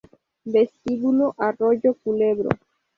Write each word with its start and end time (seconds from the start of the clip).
Vestíbulo 0.51 1.25
Arroyo 1.45 1.91
Culebro 2.01 2.49